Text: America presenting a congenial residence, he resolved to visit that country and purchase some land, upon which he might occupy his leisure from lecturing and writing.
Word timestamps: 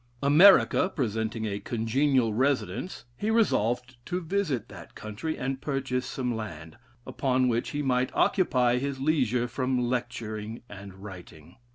America 0.23 0.89
presenting 0.95 1.45
a 1.45 1.59
congenial 1.59 2.33
residence, 2.33 3.05
he 3.17 3.29
resolved 3.29 3.97
to 4.03 4.19
visit 4.19 4.67
that 4.67 4.95
country 4.95 5.37
and 5.37 5.61
purchase 5.61 6.07
some 6.07 6.35
land, 6.35 6.75
upon 7.05 7.47
which 7.47 7.69
he 7.69 7.83
might 7.83 8.09
occupy 8.15 8.79
his 8.79 8.99
leisure 8.99 9.47
from 9.47 9.77
lecturing 9.77 10.63
and 10.67 10.95
writing. 11.03 11.57